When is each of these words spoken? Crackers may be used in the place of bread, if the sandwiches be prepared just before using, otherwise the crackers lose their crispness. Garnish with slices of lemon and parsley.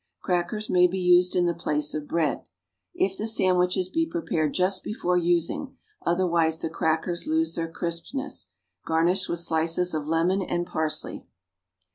Crackers 0.19 0.67
may 0.67 0.87
be 0.87 0.97
used 0.97 1.35
in 1.35 1.45
the 1.45 1.53
place 1.53 1.93
of 1.93 2.07
bread, 2.07 2.45
if 2.95 3.15
the 3.15 3.27
sandwiches 3.27 3.87
be 3.87 4.03
prepared 4.07 4.55
just 4.55 4.83
before 4.83 5.15
using, 5.15 5.77
otherwise 6.03 6.57
the 6.57 6.71
crackers 6.71 7.27
lose 7.27 7.53
their 7.53 7.69
crispness. 7.69 8.49
Garnish 8.83 9.29
with 9.29 9.41
slices 9.41 9.93
of 9.93 10.07
lemon 10.07 10.41
and 10.41 10.65
parsley. 10.65 11.27